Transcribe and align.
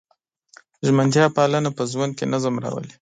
ژمنتیا 0.87 1.25
پالنه 1.35 1.69
په 1.77 1.83
ژوند 1.91 2.11
کې 2.17 2.25
نظم 2.33 2.55
راولي. 2.63 2.93